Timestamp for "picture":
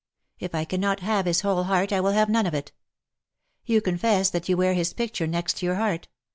4.93-5.27